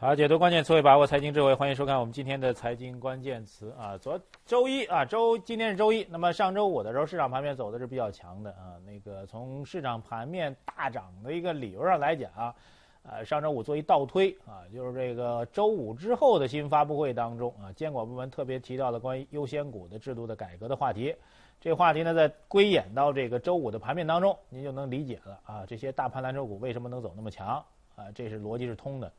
[0.00, 3.98] 好，解读关键词汇，把握财经智慧，欢迎收看我们今天的财经关键词啊。
[3.98, 8.80] 昨周一啊，周今天是周一，那么上周五的时候，市场盘面走的是比较强的啊。
[8.86, 12.54] 那个从市场盘面大涨的一个理由上来讲啊，
[13.02, 21.14] 呃，上周五做一倒推啊，就是这个周五之后的新发布会当中啊，监管部门特别提到了关于优先股的制度的改革的话题。
[21.60, 25.66] 这话题呢，在归演到这个周五的盘面当中，您就能理解了啊。
[25.66, 27.62] 这些大盘蓝筹股为什么能走那么强
[27.96, 28.06] 啊？
[28.14, 29.12] 这是逻辑是通的。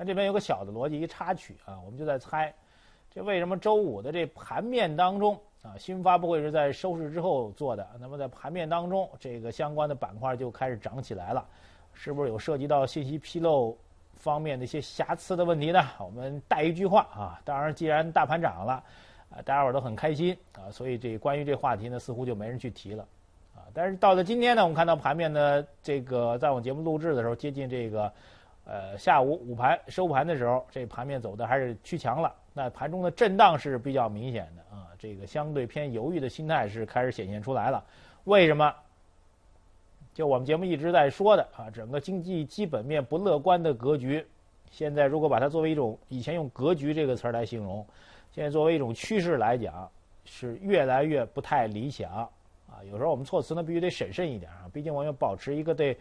[0.00, 2.54] 那这边有个小的逻辑一插曲啊，我们就在猜，
[3.12, 11.44] 这为什么周五的这盘面当中啊，新发布会是在收市之后做的，那么在盘面当中，这个相关的板块就开始涨起来了，
[11.92, 13.76] 是不是有涉及到信息披露
[14.14, 15.84] 方面的一些瑕疵的问题呢？
[15.98, 18.74] 我们带一句话啊，当然既然大盘涨了，
[19.30, 23.02] 啊，大家伙都很开心啊，所以这关于这话题呢，似乎就没人去提了，
[23.56, 28.12] 啊，但是到了今天呢，我们看到盘面呢，这个在我节目录制的时候接近这个。
[28.70, 32.30] 呃，下午午盘收盘的时候，这盘面走的还是趋强了。
[32.52, 37.82] 那盘中的震荡是比较明显的啊，这个相对偏犹豫的心态是开始显现出来了。
[38.24, 38.70] 为什么？
[40.12, 44.22] 就我们节目一直在说的啊，整个经济基本面不乐观的格局，
[44.70, 47.86] 现在如果把它作为一种以前用“格局”这个词儿来形容，
[48.32, 49.90] 现在作为一种趋势来讲，
[50.26, 52.84] 是越来越不太理想啊。
[52.90, 55.96] 有时候我们措辞呢必须得审慎一点啊，毕竟我们要保持一个对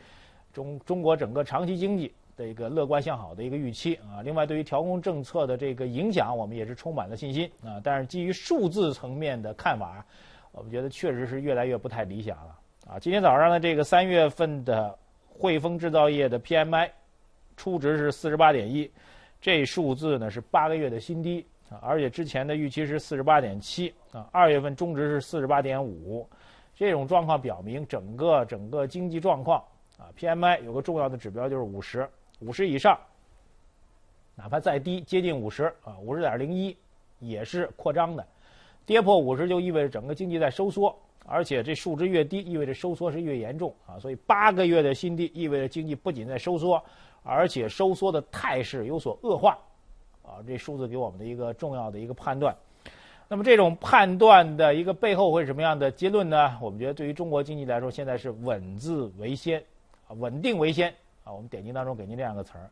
[0.52, 2.14] 中中国整个长期经济。
[2.38, 7.82] 的一个乐观向好的一个预期啊，另外对于调控政策的这个影响，我们也是充满了信心啊。
[7.84, 10.06] 但是基于数字层面的看法，
[10.52, 12.56] 我们觉得确实是越来越不太理想了
[12.88, 13.00] 啊。
[13.00, 14.96] 今天早上的这个三月份的
[15.28, 16.88] 汇丰制造业的 PMI
[17.56, 18.90] 初值是四十八点一，
[19.42, 26.30] 这数字呢是八个月的新低啊，而且之前的预期是四十八点七啊，二月份中值是四十八点五，
[26.76, 29.60] 这种状况表明整个整个经济状况
[29.98, 32.08] 啊，PMI 有个重要的指标就是五十。
[32.40, 33.00] 五十以上，
[34.36, 36.76] 哪怕再低，接近五十啊，五十点零一
[37.20, 38.26] 也是扩张的。
[38.86, 40.96] 跌破五十就意味着整个经济在收缩，
[41.26, 44.00] 而且这数值越低，意味着收缩是越严重啊。
[44.00, 46.82] 所以八个月的新低意味着经济不仅在收缩，
[47.24, 49.58] 而且收缩的态势有所恶化
[50.24, 50.40] 啊。
[50.46, 52.56] 这数字给我们的一个重要的一个判断。
[53.28, 56.58] 那么这种判断的一个背后会是什么样的结论呢？
[56.62, 59.62] 我们觉得对于中国经济来说，现在是稳字为先
[60.08, 60.94] 啊，稳定为先。
[61.28, 62.70] 啊，我们点睛当中给您这样个词儿，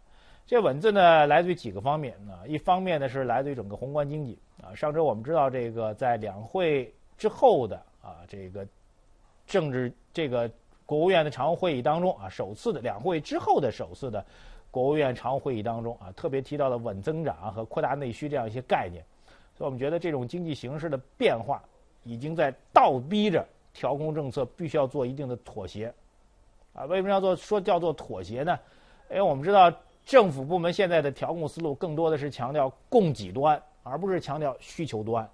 [0.47, 2.47] 这稳字呢来自于几个方面啊。
[2.47, 4.73] 一方面呢是来自于整个宏观经济啊。
[4.73, 8.66] 上周我们知道这个在两会之后的啊这个
[9.45, 10.49] 政治这个
[10.85, 14.25] 国务院的常务会议当中啊，首次的两会之后的首次的
[14.72, 19.03] 国务院常务会议当中啊，特别提到了稳增长和扩大内需这样一些概念。
[19.57, 21.61] 所以我们觉得这种经济形势的变化
[22.03, 25.93] 已经在倒逼着调控政策必须要做一定的妥协。
[26.75, 28.59] 啊，为什么要做说叫做妥协呢？
[29.09, 29.73] 因为我们知道
[30.05, 35.27] 政府部门现在的调控思路更多的是强调供给端，而不是强调需求端。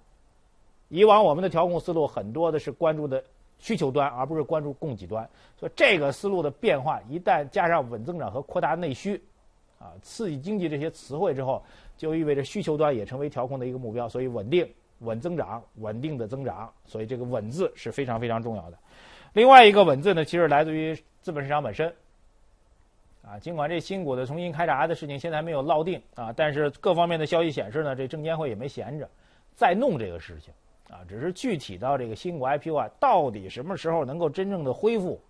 [0.88, 3.22] 以往我们的调控思路很多的是关注的
[3.58, 5.28] 需求端，而不是关注供给端。
[5.58, 9.20] 所以这个思路的变化，一旦加上稳增长和扩大内需，
[9.78, 11.62] 啊，刺激经济这些词汇之后，
[11.96, 14.08] 就意味着需求端也成为调控的一个目标。
[14.08, 14.68] 所以稳定、
[15.00, 18.78] 稳增长、稳定的增长，所以这个“稳”字是非常非常重要的。
[19.32, 20.98] 另外一个“稳”字呢，其实来自于。
[21.22, 21.86] 资本市场本身，
[23.24, 29.08] 啊，尽管这新股的重新开闸的事情现在还没有落定啊，但是各方面的消息显示呢，这证监会也没闲着，
[29.54, 30.52] 在弄这个事情，
[30.90, 35.20] 啊，只是具体到这个新股 IPO 啊，到底什么时候能够真正的恢复？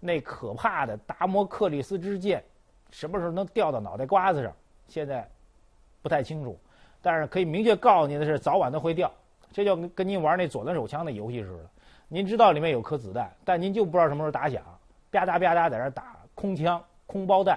[0.00, 2.42] 那可怕的达摩克里斯之剑，
[2.90, 4.52] 什么时候能掉到脑袋瓜子上？
[4.88, 5.24] 现在
[6.02, 6.58] 不太清楚，
[7.00, 9.08] 但是可以明确告诉您的是，早晚都会掉。
[9.52, 11.70] 这就跟跟您玩那左轮手枪的游戏似的，
[12.08, 14.62] 您知道里面有颗子弹，但您就不知道什么时候打响。
[15.10, 17.56] 吧嗒吧嗒在那打空枪、空包弹，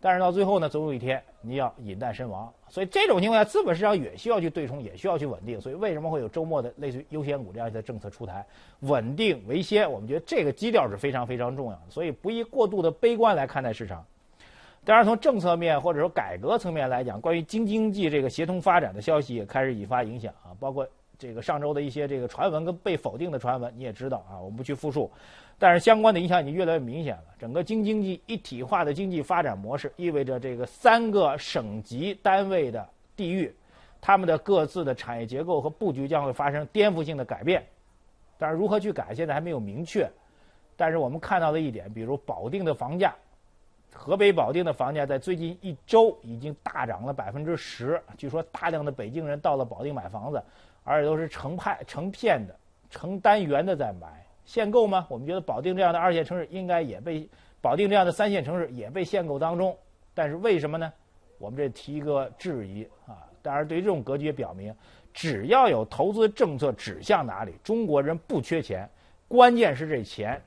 [0.00, 2.50] 但是到最后呢，总有一天你要引弹身亡。
[2.68, 5.60] 所以这种情况下，资本市场也需要去对冲，也需要去稳定。
[5.60, 8.44] 所以为什么会有周末的类似于优先股这样的政策出台？
[8.80, 11.82] 稳定为先，我们觉得这个基调是非常非常重要的。
[11.90, 14.04] 所以不宜过度的悲观来看待市场。
[14.84, 25.10] 当然，从政策面或者说改革层面来讲，关于京津冀这个协同发展的消息也开始引发影响啊，包括这个上周的一些这个传闻跟被否定的传闻，你也知道啊，我们不去复述。
[25.58, 27.24] 但是相关的影响已经越来越明显了。
[27.38, 32.86] 整个京津冀一体化的经济发展模式，意味着这个三个省级单位的
[33.16, 33.54] 地域，
[34.00, 37.64] 他们的各自的产业结构和布局将会发生颠覆性的改变。
[38.36, 40.06] 但是如何去改，现在还没有明确。
[40.76, 43.14] 但是我们看到的一点，比如保定的房价，
[43.94, 47.98] 河北保定的房价在最近一周已经大涨了百分之十。
[48.18, 50.42] 据说大量的北京人到了保定买房子，
[50.86, 52.56] 而且都是成派成片的、
[52.88, 54.24] 成单元的在买。
[54.44, 55.04] 限购吗？
[55.10, 57.28] 我们觉得保定这样的二线城市应该也被
[57.60, 59.76] 保定这样的三线城市也被限购当中。
[60.14, 60.92] 但是为什么呢？
[61.38, 63.26] 我们这提一个质疑啊。
[63.42, 64.74] 当然，对于这种格局也表明，
[65.12, 68.88] 只要有投资政策指向哪里，中国人不缺钱，
[69.26, 70.40] 关键是这钱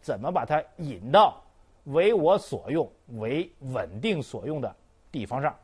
[0.00, 1.40] 怎么把它引到
[1.84, 4.74] 为我所用、为稳定所用的
[5.12, 5.56] 地方上。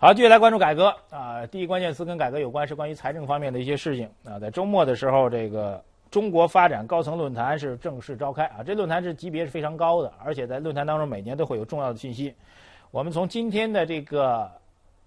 [0.00, 1.44] 好，继续来关注改革啊。
[1.48, 4.38] 第一关键词跟改革有关，是关于财政方面的一些事情啊。
[4.38, 8.62] 在周末的时候，这个中国发展高层论坛是正式召开啊。
[8.64, 12.32] 这论坛是级别是非常高的，而且在论坛当中每年都会有重要的信息。
[12.92, 14.48] 我们从今天的这个。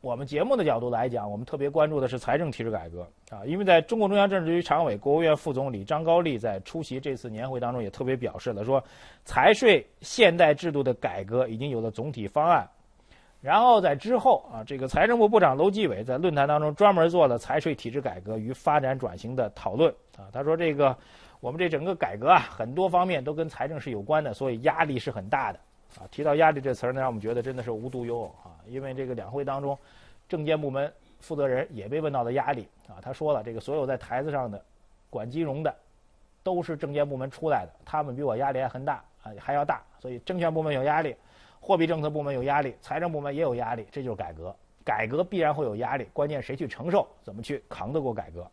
[0.02, 8.84] 我们节目的角度来讲，我们特别关注的是财政体制改革啊，因为在中共中央政治局常委、国务院副总理张高丽在出席这次年会当中也特别表示了，说
[9.26, 12.68] 财税现代制度的改革已经有了总体方案。
[13.42, 20.96] 然后在之后啊，这个财政部部长楼继伟在论坛当中专门做了财税体制改革与发展转型的讨论啊，他说这个
[21.40, 25.60] 我们这整个改革啊，很多方面都跟财政是有关的，所以压力是很大的。
[26.00, 28.56] 啊，提到压力这词儿呢，让我们觉得真的是无独有偶啊。
[28.68, 29.78] 因为这个两会当中，
[30.30, 30.90] 证监部门
[31.20, 33.02] 负责人也被问到了压力啊。
[33.02, 34.64] 他说了，这个所有在台子上的
[35.10, 35.76] 管金融的，
[36.44, 39.82] 都是证监部门出来的，他们比我压力还很大啊，还要大。
[40.00, 41.14] 所以证券部门有压力，
[41.62, 43.86] 货币政策部门有压力，财政部门也有压力。
[43.92, 44.54] 这就是改革，
[44.84, 48.46] 改革必然会有压力，关键谁去承受，怎么去扛得过改革。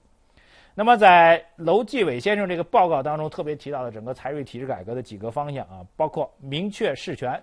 [0.75, 7.43] 那么，在楼继伟先生这个报告当中，特别提到了整个财税体制改革的几个方向啊，包括明确事权、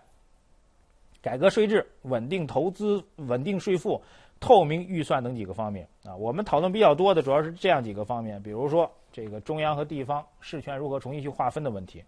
[1.21, 4.01] 改革税制、稳定投资、稳定税负、
[4.39, 6.15] 透明预算等几个方面啊。
[6.15, 12.01] 我们讨论比较多的主要是这样几个方面，比如说这个中央和地方事权如何重新去划分的问题。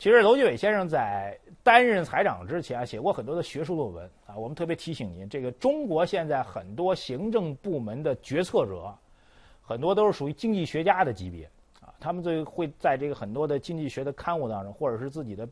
[0.00, 4.34] 其实，楼继伟先生在担任财长之前啊写过很多的学术论文啊。
[4.34, 8.90] 我们特别提醒您，这个中国现在很多行政部门的决策者。
[9.60, 11.44] 很多都是属于经济学家的级别
[11.82, 15.46] 啊，他们最会在这个很多的经济学的刊物当中，或者是自己的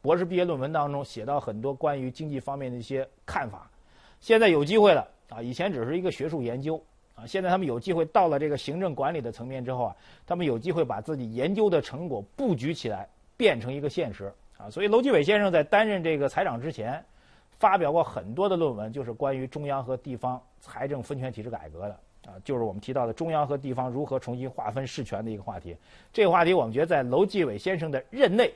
[0.00, 3.70] 博士毕业论文当中写到很多关于经济方面的一些看法。
[4.18, 6.82] 现在有机会了啊，以前只是一个学术研究
[7.14, 13.06] 啊，现在他们有机会到了这个行政管理的层面之后啊，他们有机会把自己研究的成果布局起来，
[13.40, 14.68] 变成一个现实啊。
[14.68, 17.02] 所以，楼继伟先生在担任这个财长之前，
[17.48, 21.98] 发表过很多的论文，就是关于中央和地方财政分权体制改革的。
[22.26, 25.74] 啊，就是我们提到的中央和地方如何重新划分事权的一个话题。
[26.12, 28.52] 这个话题我们觉得在楼继伟先生的任内，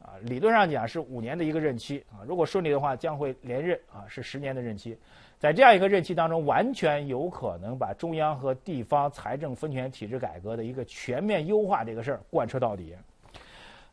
[0.00, 4.96] 啊，理论上讲是五年的一个任期啊，如果顺利的话将会连任啊，是十年的任期。
[5.38, 12.94] 在这样一个任期当中，完全有可能把中央和地方财政分权体制改革的一个全面优化这个事儿贯彻到底。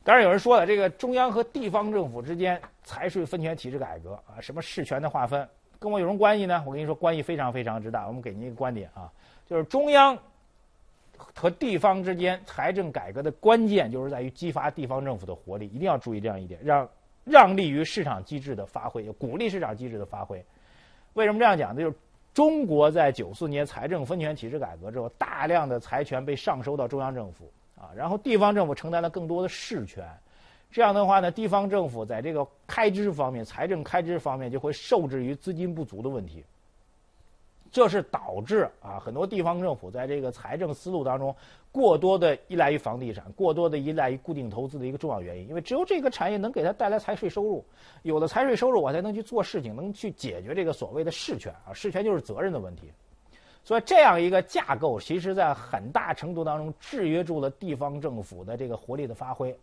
[0.03, 5.47] 当然有人说了，这个中央和地方政府之间财税分权体制改革啊，什么事权的划分？
[5.79, 6.63] 跟我有什么关系呢？
[6.65, 8.07] 我跟你说，关系非常非常之大。
[8.07, 9.11] 我们给您一个观点啊，
[9.45, 10.17] 就是中央
[11.17, 15.67] 和地方之间财政改革的关键，就是在于激发地方政府的活力。
[15.67, 16.89] 一定要注意这样一点，让
[17.23, 20.43] 让利于市场机制的发挥，鼓励市场机制的发挥。
[21.13, 21.73] 为什么这样讲？
[21.73, 21.81] 呢？
[21.81, 21.95] 就是
[22.33, 27.49] 中国在九四年财政分权体制改革之后，大量的财权被上收到中央政府
[27.83, 30.07] 啊，然后地方政府承担了更多的事权。
[30.71, 36.43] 这样的话呢，地方政府在这个开支方面、财政开支方面就会受制于资金不足的问题。
[37.71, 41.35] 这是导致啊很多地方政府在这个财政思路当中
[41.71, 45.47] 过多的依赖于房地产、过多的依赖于固定投资的一个重要原因。
[45.49, 47.65] 因为只有这个产业能给他带来财税收入，
[48.03, 52.91] 有了财税收入，我才能去做事情，能去解决这个所谓的事权啊，事权就是责任的问题。
[53.63, 59.57] 所以这样一个架构，其实在很大程度当中制约住了地方政府的这个活力的发挥。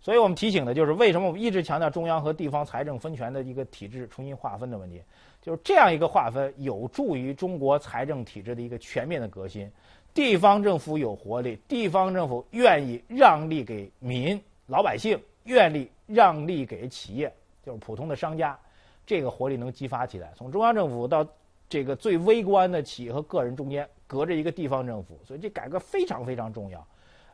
[0.00, 5.00] 所以我们提醒的就是，为什么我们一直强调中央和地方财政分权的一个体制重新划分的问题？
[5.40, 9.70] 就是这样一个划分，有助于中国财政体制的一个全面的革新。
[10.12, 17.32] 地方政府有活力，地方政府愿意让利给民老百姓，愿意让利给企业，
[17.64, 18.58] 就是普通的商家，
[19.06, 20.30] 这个活力能激发起来。
[20.36, 21.26] 从中央政府到
[21.68, 26.86] 这个最微观的企业和个人中间，隔着一个地方政府，所以这改革非常非常重要。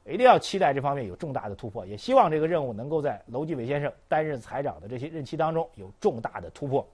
[0.06, 6.84] 一定要期待这方面有重大的突破，也希望这个任务能够在楼继伟先生担任财长的这些任期当中有重大的突破。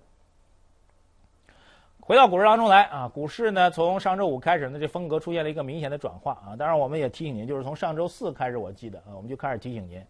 [2.00, 6.56] 回到股市当中来啊，股市呢从上周五开始呢，这风格出现了一个明显的转化啊。
[6.56, 10.02] 当然，我们也提醒您，就是从上周四开始，我记得啊，我们就开始提醒您，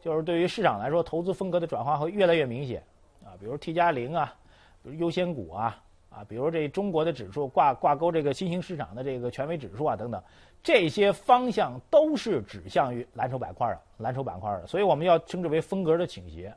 [0.00, 2.82] 就是对于市场来说，投资风格的转化会越来越明显
[3.24, 3.34] 啊。
[3.38, 4.32] 比如 T 加零啊，
[4.82, 5.76] 比如优先股啊。
[6.14, 10.22] 啊，比如这中国的指数挂挂钩这个新兴市场的这个权威指数啊等等，
[10.62, 16.54] 这些方向都是指向于蓝筹板块的蓝筹板块的，所以我们要称之为风格的倾斜。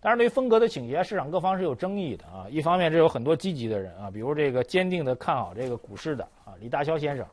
[0.00, 2.46] 当然，对于风格的倾斜，市场各方是有争议的啊。
[2.48, 7.26] 一方面，这有很多积极的人啊，比如这个坚定的看好这个股市的啊，李大霄先生，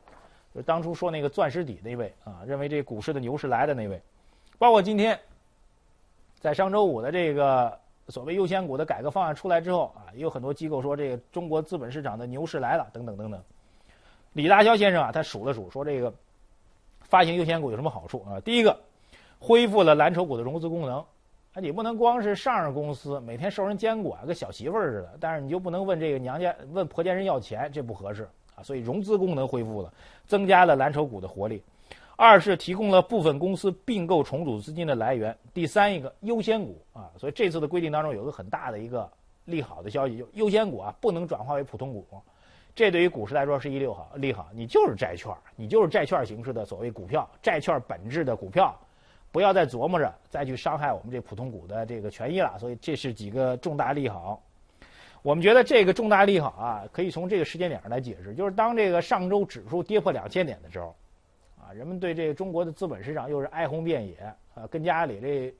[0.54, 3.98] 就当初说那个钻石底那位啊，认为这股市的牛市来的那位，
[4.58, 5.18] 包括今天
[6.38, 13.42] 在上周五的这个所谓优先股的改革方案出来之后啊，也有很多机构说这个中国资本市场的牛市来了，等等等等。
[14.32, 16.12] 李大霄先生啊，他数了数，说这个
[17.02, 18.40] 发行优先股有什么好处啊？
[18.40, 18.78] 第一个，
[19.38, 21.04] 恢复了蓝筹股的融资功能。
[21.54, 28.62] 啊，你不能光是上市公司每天受人监管，跟小媳妇儿似的，但是你就不能问这个娘家问婆家人要钱，这不合适啊。
[28.62, 29.92] 所以融资功能恢复了，
[30.26, 31.62] 增加了蓝筹股的活力。
[32.20, 35.38] 二是提供了部分公司并购重组资金的来源。
[35.54, 39.08] 第三一个优先股啊，所以这次的规定当中有个很大的一个
[39.44, 42.04] 利好的消息，就优先股啊不能转化为普通股，
[42.74, 44.48] 这对于股市来说是一利好利好。
[44.52, 48.76] 你就是债券，你就是债券形式的所谓股票，债券本质的股票，
[49.30, 52.58] 不要再琢磨着再去伤害我们这普通股的这个权益了。
[52.58, 54.42] 所以这是几个重大利好。
[55.22, 60.92] 我们觉得这个重大利好啊，可以从这个时间点上来解释，就是当这个上周指数跌破两千点的时候。
[61.72, 64.14] 人们对这个中国的资本市场又是哀鸿遍野
[64.54, 65.54] 啊，跟家里这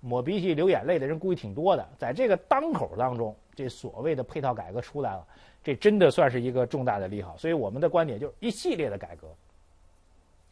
[0.00, 1.88] 抹鼻涕流眼泪的人估计挺多的。
[1.98, 5.26] 在这个当口当中，这所谓的配套改革出来了，
[5.62, 7.36] 这真的算是一个重大的利好。
[7.36, 9.28] 所以我们的观点就是一系列的改革，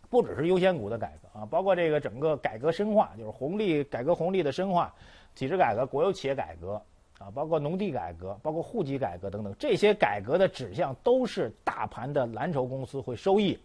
[0.08, 4.94] 不只是优先股的改革啊，包括这个整个改革深化，就是红利改革红利的深化，
[5.34, 6.80] 体制改革、国有企业改革
[7.18, 13.58] 啊，包括农地改革、包括户籍改革等等，这些改革的指向都是大盘的蓝筹公司会收益。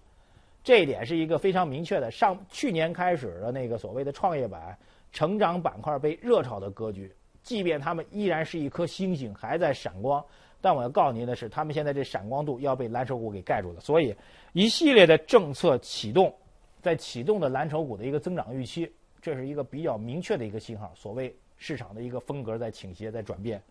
[0.64, 2.12] 这一点是一个非常明确的。
[2.12, 4.78] 上去年开始的那个所谓的创业板、
[5.14, 7.10] 成长板块被热炒的格局，
[7.42, 10.24] 即便他们依然是一颗星星还在闪光，
[10.60, 13.80] 但我要告诉您的是，他们现在这闪光度要被蓝筹股给盖住了。
[13.80, 14.14] 所以，
[14.52, 16.34] 一系列的政策启动，
[16.82, 20.92] 在启动的蓝筹股的一个增长预期，这是一个比较明确的一个信号。
[20.96, 23.62] 所谓市场的一个风格在倾斜、在转变，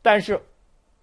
[0.00, 0.40] 但是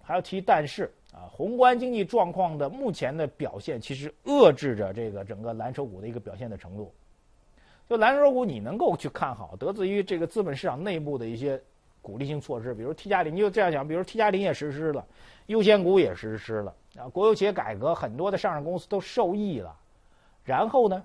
[0.01, 0.91] 还要提但是。
[1.13, 6.93] 啊，宏观经济状况的目前的表现，其实遏制着这个整个蓝筹股的一个表现的程度。
[7.89, 11.59] 就蓝筹股，你能够去看好，得自于这个资本市场内部的一些
[12.01, 15.05] 鼓励性措施，比如 T 加零，你就这样想，比如 T 加零也实施了，
[15.45, 19.73] 优先股也实施了，啊，国有企业改革，很多的上市公司都受益了。
[20.43, 21.01] 然后呢，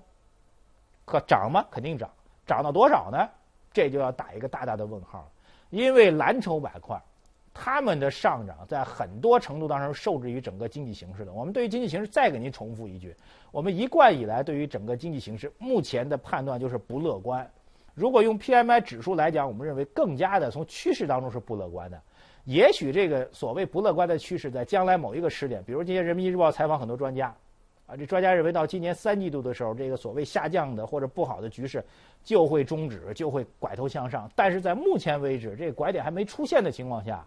[1.05, 1.65] 可涨吗？
[1.71, 2.09] 肯定涨，
[2.45, 3.29] 涨到多少呢？
[3.71, 5.31] 这就要打一个大大的问号，
[5.69, 7.01] 因为蓝筹板块。
[7.53, 11.31] 他们的上涨在很多程度当中受制于整个经济形势的。
[11.31, 13.15] 我们对于经济形势再给您重复一句：
[13.51, 17.47] 我们一贯以来对于整个经济形势目前的判断就是不乐观。
[17.93, 22.01] 如果用 PMI 指数来讲，我们认为更加的从趋势当中是不乐观的。
[22.45, 27.33] 也许这个所谓不乐观的趋势，在将来某一个时点，比如今天人民日报采访很多专家，
[27.85, 31.85] 啊，这专家认为到今年三季度的时候，这个所谓下降的或者不好的局势
[32.23, 34.27] 就会终止，就会拐头向上。
[34.35, 37.23] 但是在目前为止，这个拐点还没出现的情况下。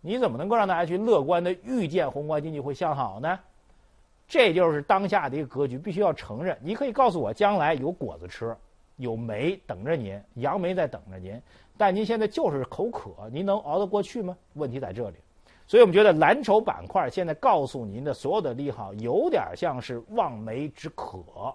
[0.00, 3.38] 你怎么能够让大家去乐观的预见宏观经济会向好呢？
[4.28, 6.56] 这就是当下的一个格局，必须要承认。
[6.62, 8.54] 你可以告诉我，将来有果子吃，
[8.96, 11.40] 有梅等着您，杨梅在等着您。
[11.76, 14.36] 但您现在就是口渴，您能熬得过去吗？
[14.54, 15.16] 问题在这里。
[15.66, 21.54] 所以我们觉得蓝筹板块现在告诉您的所有的利好，有点像是望梅止渴，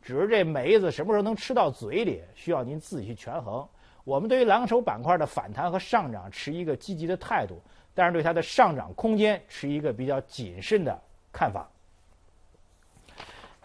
[0.00, 3.66] 只是这梅子什么时候能吃到嘴里，需要您自己去权衡。
[4.04, 7.60] 我们对于蓝筹板块的反弹和上涨持一个积极的态度，
[7.94, 11.00] 但是对它的上涨空间持一个比较谨慎的
[11.32, 11.68] 看法。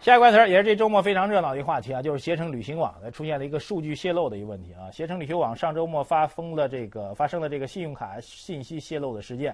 [0.00, 4.88] 下一个关词也是这周末非常热闹的一个话题啊，就是携程旅行网的出现了一个数据泄露的一个问题啊。
[4.92, 9.52] 携程旅行网上周末发疯了这个发生了这个信用卡信息泄露的事件，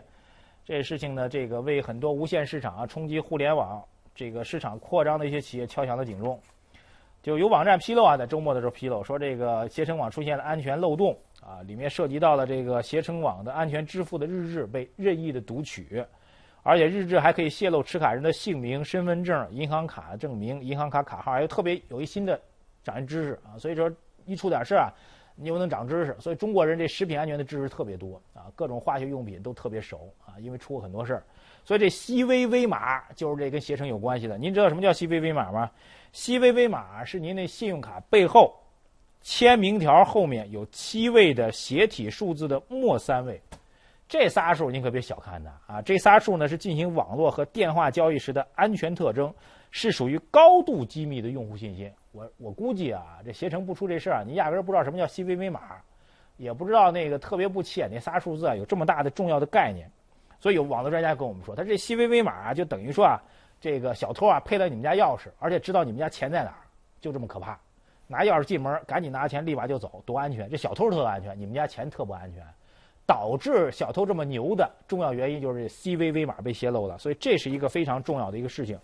[0.62, 3.82] 这事情呢，这个为很多无线市场啊冲击互联网
[4.14, 6.38] 这个市场扩张的一些企业敲响了警钟。
[7.24, 16.04] 就有网站披露啊，在周末的时候披露说，这个携程网出现了安全漏洞啊，里面涉及到了这个携程网的安全支付的日志被任意的读取，
[16.62, 22.38] 而且日志还可以泄露持卡人的姓名、身份证、银行卡证明、银行卡卡号，还有特别有一新的
[22.82, 23.90] 长知识啊，所以说
[24.26, 24.92] 一出点事啊，
[25.34, 31.24] 你又能长知识，所以中国人这食品安全的知识特别多啊，各种化学用品都特别熟啊，因为出过很多事儿，
[31.64, 34.36] 所以这 CVV 码就是这跟携程有关系的。
[34.36, 35.70] 您知道什么叫 CVV 码吗
[36.12, 38.54] ？CVV 码是您那信用卡背后
[39.22, 43.40] 签名条后面有七位的斜体数字的末三位，
[44.06, 45.80] 这仨数您可别小看它啊！
[45.80, 49.32] 这仨数呢是进行网络和电话交易时的安全特征，
[49.70, 51.90] 是属于高度机密的用户信息。
[52.12, 55.78] 我我估计啊，这携程不出这事儿，你压根儿不知道什么叫 CVV 码，
[56.36, 59.90] 也不知道那个特别不起眼那仨数字啊有这么大的重要的概念。
[60.40, 63.20] 所以有网络专家跟我们说，他这 CVV 码啊就等于说啊。
[63.60, 66.68] 这个小偷啊，配了你们家钥匙，而且知道你们家钱在哪儿，
[67.00, 67.58] 就这么可怕。
[68.06, 70.50] 拿钥匙进门，赶紧拿钱，立马就走，多安全！
[70.50, 72.42] 这小偷特安全，你们家钱特不安全。
[73.06, 78.78] 导致小偷这么牛的重要原因就是 CVV 码被泄露了，所以这是一个非常重要的一个事情。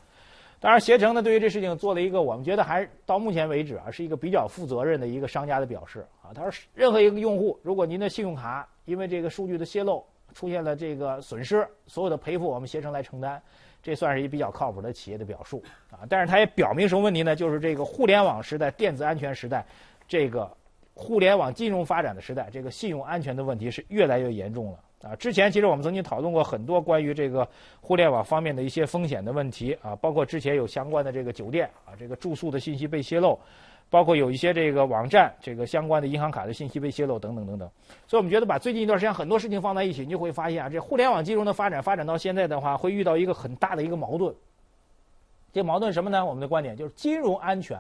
[0.61, 6.33] 当然，携程呢对于这事情做了一个我们觉得还是到目前为止啊是一个比较负责任的一个商家的表示啊。
[6.35, 10.02] 他说，任何一个用户，如果您的信用卡因为这个数据的泄露
[10.35, 13.41] 出现了这个损失，所有的赔付我们携程来承担，
[13.83, 16.01] 这算是一比较靠谱的企业的表述啊。
[16.09, 17.35] 但是它也表明什么问题呢？
[17.37, 19.65] 就是这个互联网时代、电子安全时代，
[20.07, 20.51] 这个
[20.95, 24.79] 互联网金融发展的时代，这个信用安全的问题是越来越严重了。
[25.03, 27.49] 啊，之前其实我们曾经讨论过很多关于这个
[27.81, 33.41] 互联网方面的一些风险的问题啊，包括之前有相关的这个酒店啊，这个住宿的信息被泄露，
[33.91, 37.69] 包括有一些这个网站这个相关的银行卡的信息被泄露等等等等。
[38.07, 44.35] 所以我们觉得把最近一段时间很多事情放在一起，你就会发现啊，这互联网金融的发展发展到现在的话，会遇到一个很大的一个矛盾。
[45.53, 46.25] 这矛盾什么呢？
[46.25, 47.79] 我们的观点就是金融安全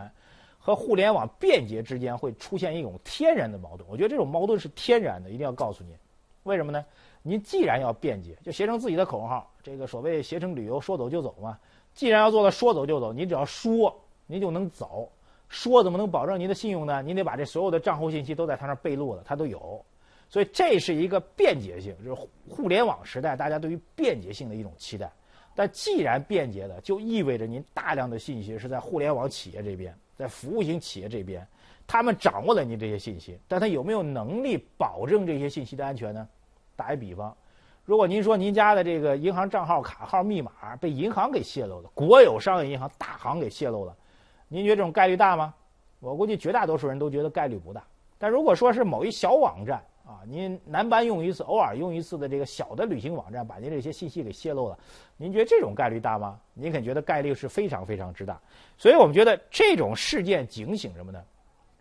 [0.58, 3.88] 和互联网便捷之间会出现一种天然的矛盾。
[3.88, 5.94] 我觉得这种矛盾是天然的，一定要告诉您，
[6.42, 6.84] 为什么呢？
[7.22, 11.56] 您既然要便捷，就携程自己的口号，这个所谓携程旅游说走就走嘛。
[11.94, 13.94] 既然要做到说走就走，你只要说，
[14.26, 15.08] 您就能走。
[15.50, 17.02] 说怎么能保证您的信用呢？
[17.02, 19.84] 您得把这所有的账户信息都在他那儿备录了，他都有。
[20.28, 25.10] 所以这是一个便捷性，就是互联网时代大家对于便捷性的一种期待。
[25.56, 31.44] 但既然便捷的，就意味着您大量的信息是在互联网企业这边，在服务型企业这边，
[31.84, 36.28] 他们掌握了您这些信息，但他有没有能力保证这些信息的安全呢？
[36.76, 37.36] 打一比方，
[37.84, 43.94] 如果您说您家的这个银行账号卡号密码被银行给泄露了，国有商业银行大行给泄露了，
[44.52, 45.54] 您觉得这种概率大吗？
[46.00, 47.84] 我估计绝大多数人都觉得概率不大。
[48.18, 54.76] 但如果说是某一小网站啊，您难搬用一次、偶尔用一次的这个小的旅行网站把您这些信息给泄露了，
[55.16, 56.36] 您觉得这种概率大吗？
[56.52, 58.40] 您肯觉得概率是非常非常之大。
[58.76, 61.22] 所以我们觉得这种事件警醒什么呢？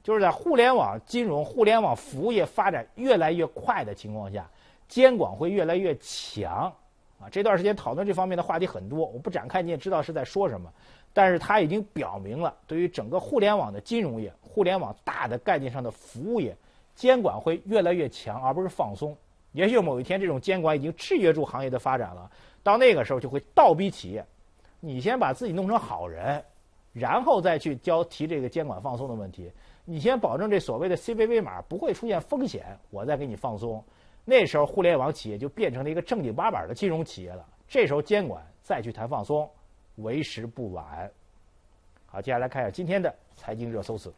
[0.03, 4.47] 就是在互联网金融、互联网服务业发展越来越快的情况下。
[4.87, 6.73] 监管会越来越强，
[7.19, 10.67] 啊，这段时间讨论这方面的话题很多，我不展开，你也知道是在说什么。
[11.13, 16.55] 但是它已经表明了，对于整个互联网的金融业、互联网大的概念上的服务业，
[16.95, 19.15] 监管会越来越强，而不是放松。
[19.51, 22.29] 也许某一天，这种监管已经制约住行业的发展了，
[22.61, 24.23] 到那个时候就会倒逼企业，
[24.79, 26.43] 你先把自己弄成好人，
[26.93, 29.51] 然后再去交提这个监管放松的问题。
[29.85, 33.83] 你先保证这所谓的 CVV 码不会出现风险，我再给你放松。
[34.23, 37.43] 那时候，互联网企业就变成了一个正经八百的金融企业了。
[37.67, 39.49] 这时候，监管再去谈放松，
[40.01, 41.09] 为时不晚。
[42.05, 44.13] 好，接下来看一下今天的财经热搜词。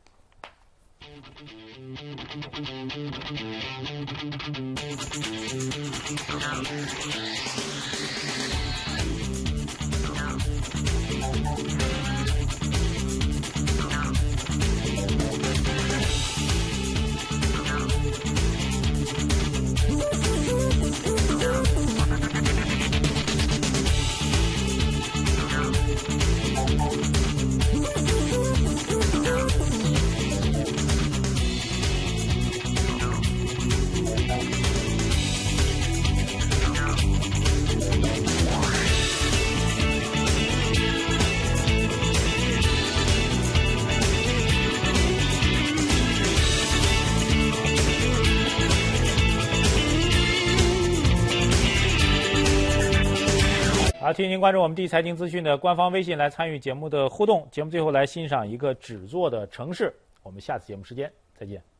[54.11, 57.47] 好，请您关注我们第一财经资讯的官方微信来参与节目的互动。
[57.49, 59.95] 节目最后来欣赏一个纸做的城市。
[60.21, 61.70] 我们下次节目时间再见。